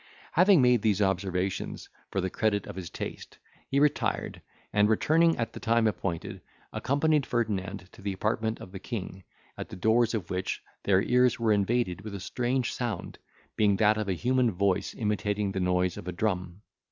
[0.31, 3.37] Having made these observations, for the credit of his taste,
[3.69, 4.41] he retired,
[4.73, 6.41] and returning at the time appointed,
[6.73, 9.23] accompanied Ferdinand to the apartment of the king,
[9.59, 13.19] at the doors of which their ears were invaded with a strange sound,
[13.55, 16.63] being that of a human voice imitating the noise of a drum.